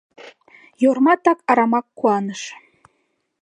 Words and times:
Йорма 0.83 1.13
так 1.25 1.39
арамак 1.51 1.85
куаныш. 1.97 2.41